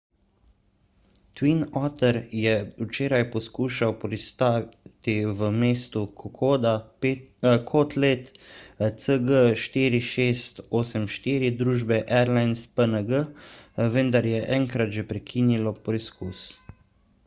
[1.39, 2.53] twin otter je
[2.85, 6.71] včeraj poskušal pristati v mestu kokoda
[7.73, 8.33] kot let
[9.05, 13.23] cg4684 družbe airlines png
[13.99, 16.43] vendar je enkrat že prekinilo poskus